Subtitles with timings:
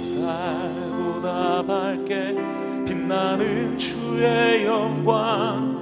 [0.00, 2.34] 햇살보다 밝게
[2.86, 5.78] 빛나는 주의 영광.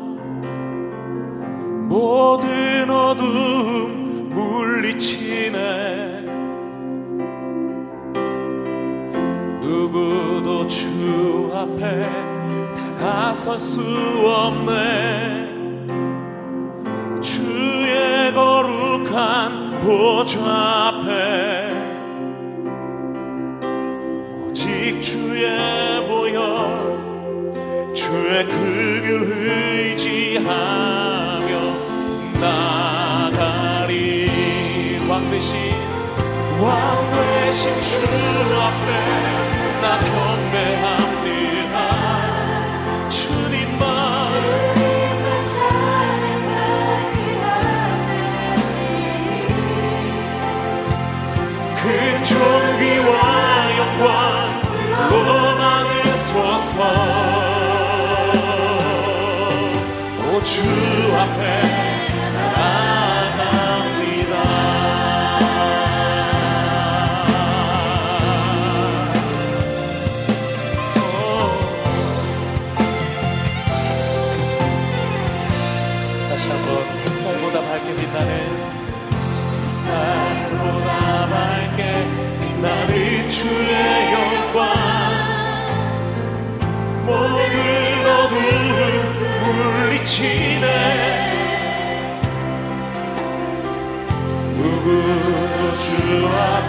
[1.88, 5.58] 모든 어둠 물리치네.
[9.62, 12.10] 누구도 주 앞에
[12.74, 13.80] 다가설 수
[14.26, 15.46] 없네.
[17.20, 21.37] 주의 거룩한 보좌 앞에
[36.60, 37.96] 왕 대신 주
[38.60, 40.27] 앞에 나경
[60.48, 60.62] 주
[61.14, 61.67] 앞에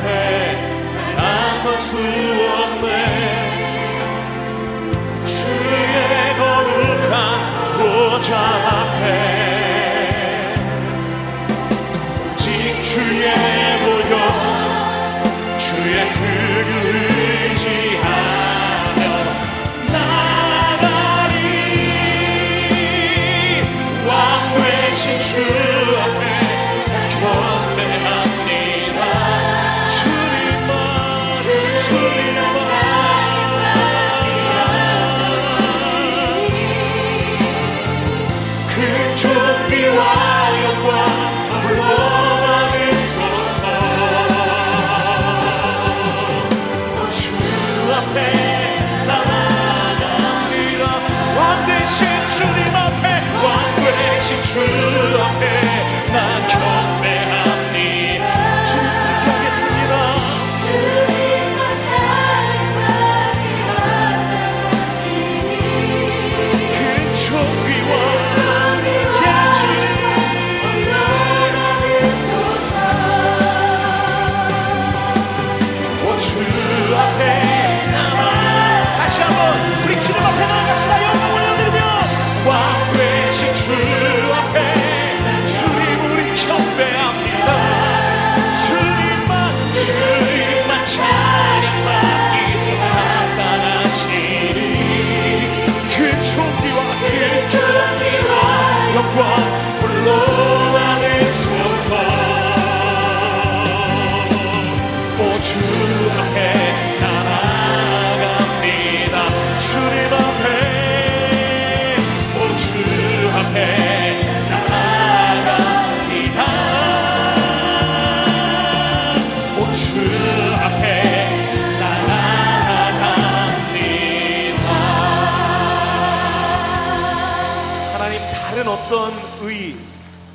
[0.09, 2.28] 앞에 나설 수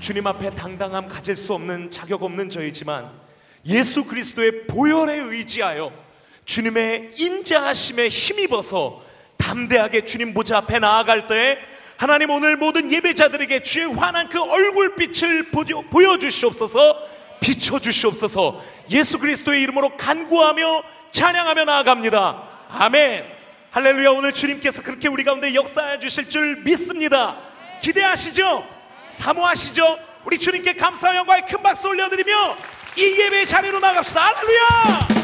[0.05, 3.11] 주님 앞에 당당함 가질 수 없는 자격 없는 저이지만
[3.65, 5.91] 예수 그리스도의 보혈에 의지하여
[6.45, 9.03] 주님의 인자하심에 힘입어서
[9.39, 11.57] 담대하게 주님 보좌 앞에 나아갈 때
[11.97, 16.99] 하나님 오늘 모든 예배자들에게 주의 환한 그 얼굴빛을 보여- 보여주시옵소서
[17.41, 18.63] 비춰주시옵소서.
[18.91, 20.83] 예수 그리스도의 이름으로 간구하며
[21.13, 22.43] 찬양하며 나아갑니다.
[22.69, 23.25] 아멘.
[23.71, 24.11] 할렐루야.
[24.11, 27.39] 오늘 주님께서 그렇게 우리 가운데 역사해 주실 줄 믿습니다.
[27.83, 28.75] 기대하시죠
[29.14, 29.99] 사모하시죠?
[30.25, 32.56] 우리 주님께 감사와 영광의 큰 박수 올려드리며
[32.96, 34.25] 이 예배의 자리로 나갑시다.
[34.26, 35.24] 할렐루야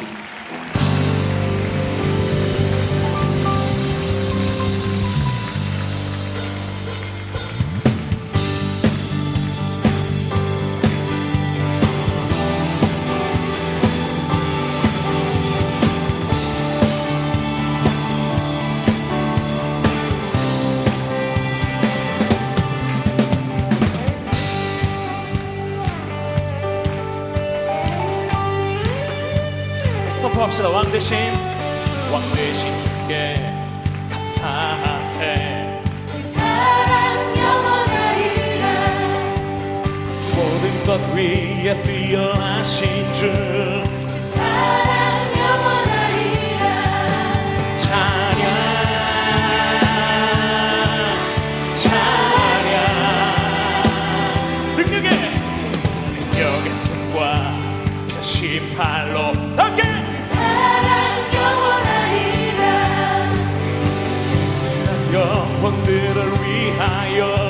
[65.12, 67.49] 영혼들을 위하여.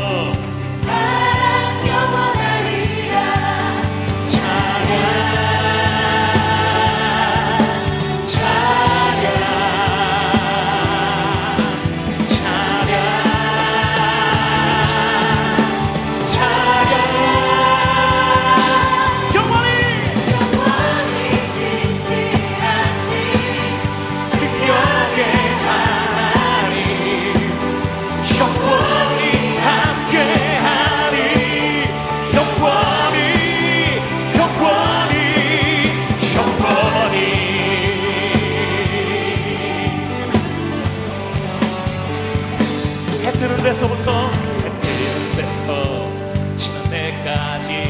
[47.31, 47.90] 世界。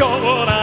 [0.00, 0.59] llora.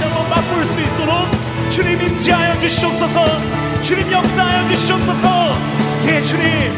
[0.00, 3.82] 다시 한번 맛볼 수 있도록 주님 임재하여 주시옵소서.
[3.82, 5.56] 주님 역사하여 주시옵소서.
[6.06, 6.72] 예 주님.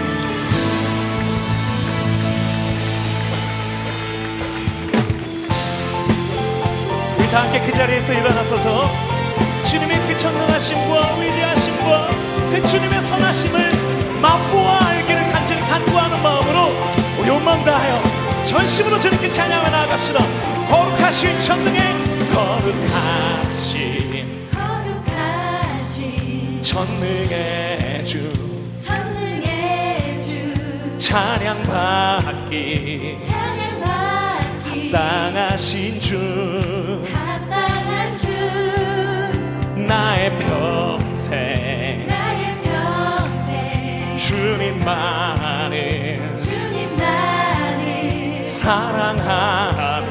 [7.16, 8.90] 우리 다 함께 그 자리에서 일어나서서.
[9.64, 12.10] 주님의 그 전능하심과 위대하심과
[12.50, 13.70] 그 주님의 선하심을
[14.20, 16.72] 맛보아 알기를 간절히 간구하는 마음으로
[17.20, 18.02] 우리 온 마음 다하여
[18.42, 20.18] 전심으로 주님께 찬양을 나아갑시다.
[20.68, 22.01] 거룩하신 전능의
[22.32, 23.76] 거룩하신
[24.50, 28.32] 거룩하신 전능의 주.
[28.82, 30.98] 전능의 주.
[30.98, 33.18] 찬양받기.
[33.28, 34.90] 찬양받기.
[34.90, 37.04] 땅하신 주.
[37.12, 38.28] 합당한 주.
[39.76, 42.06] 나의 평생.
[42.08, 44.16] 나의 평생.
[44.16, 45.82] 주님만을
[46.38, 50.01] 주님만을 사랑하며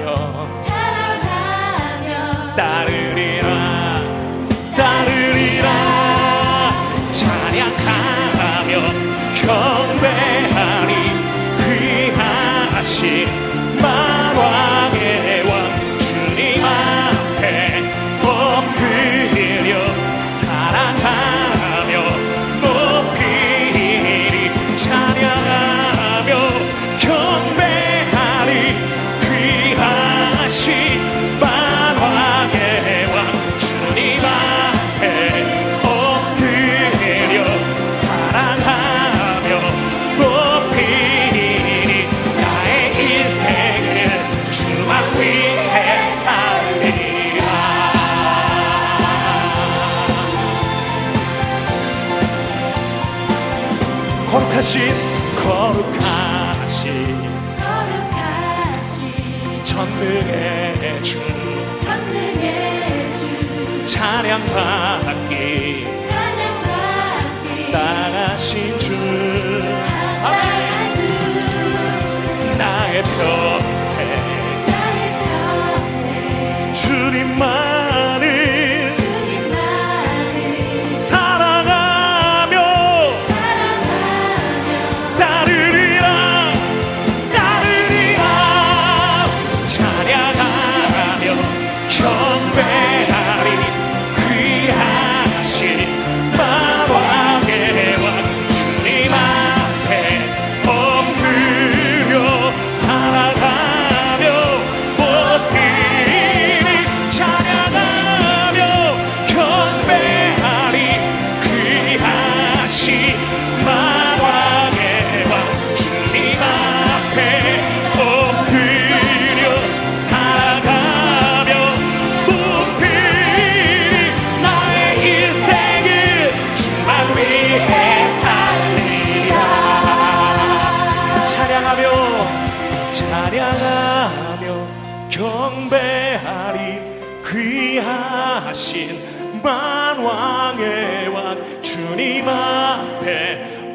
[2.61, 3.47] 따르리라
[4.77, 5.67] 따르리라.
[7.09, 8.71] 찬양하며
[9.33, 10.00] 경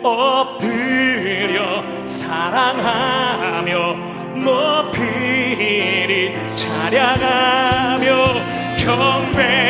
[0.06, 3.96] 엎드려 사랑하며
[4.36, 8.06] 높이리 찬양하며
[8.78, 9.65] 경배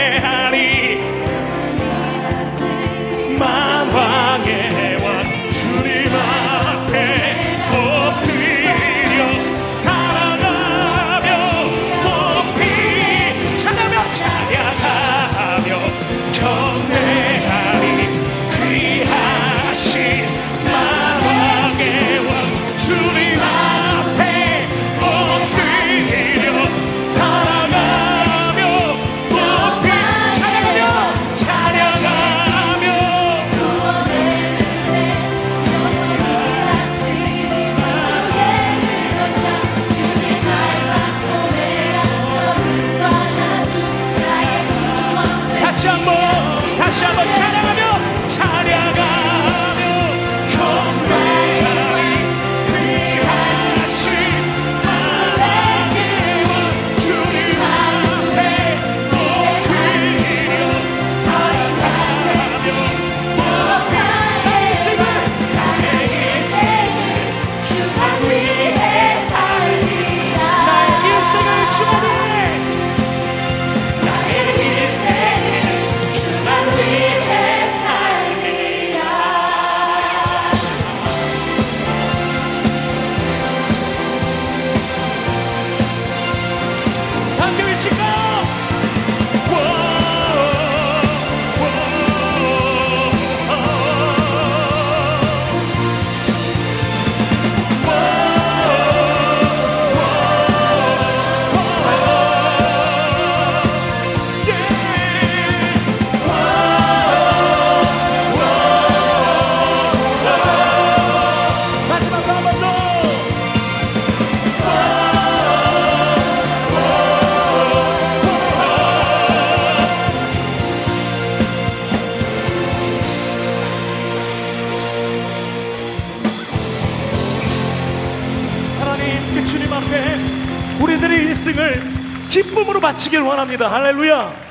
[132.36, 133.72] 기쁨으로 바치길 원합니다.
[133.72, 134.45] 할렐루야.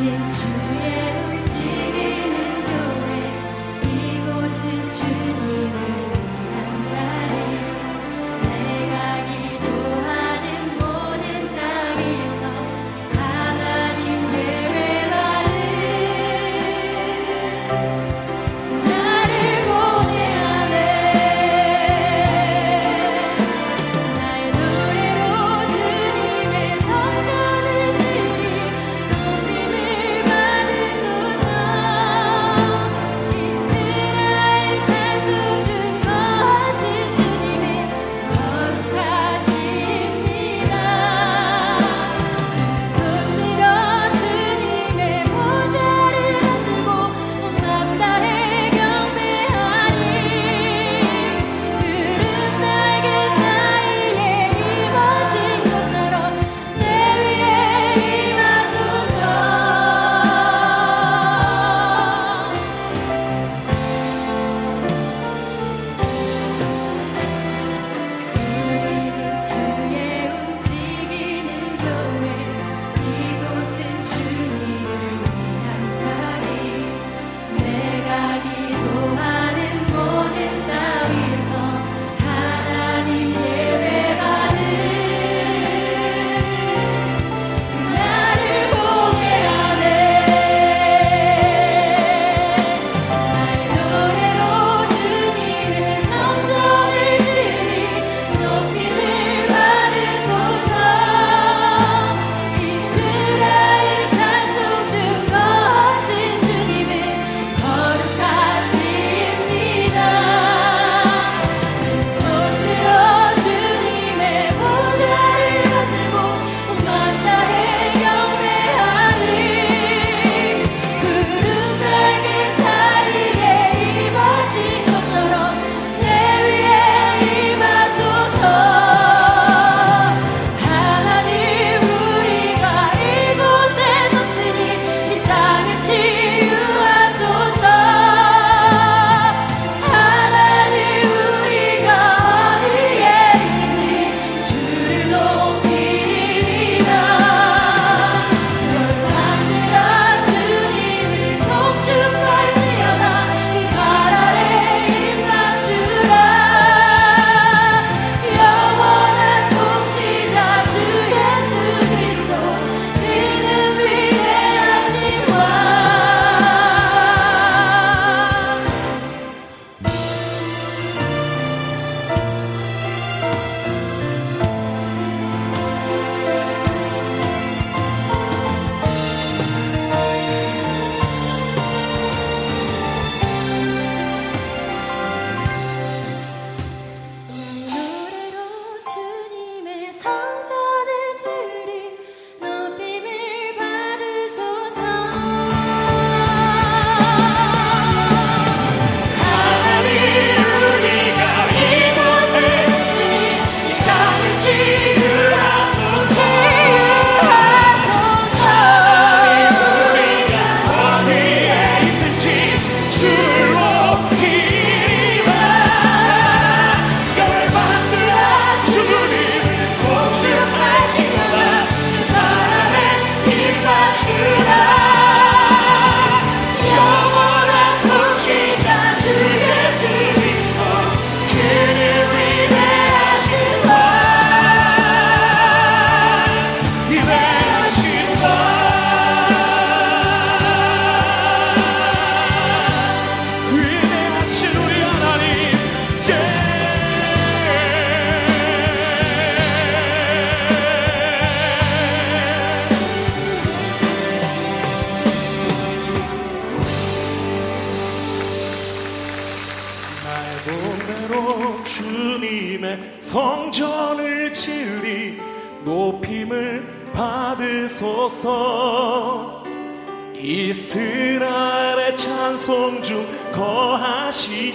[0.00, 0.97] 你主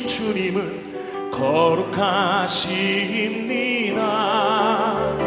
[0.07, 1.31] 주님을
[3.83, 5.17] 거룩하십니다.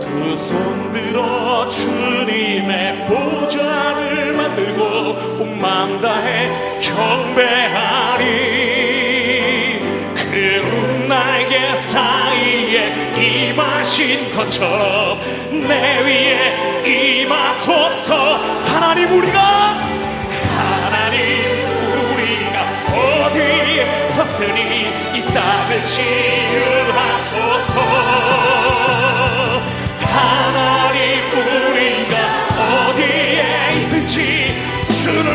[0.00, 8.24] 두 손 들어 주님의 보좌를 만들고 온 마음 다해 경배하리.
[10.14, 15.18] 그운 날개 사이에 임하신 것처럼
[15.50, 18.14] 내 위에 임하소서
[18.64, 19.97] 하나님 우리가
[24.08, 27.72] 서슬이 이 땅을 치유하소서.
[30.00, 30.98] 하나님
[31.32, 32.14] 우리가
[32.88, 34.16] 어디에 있든지
[34.90, 35.28] 주를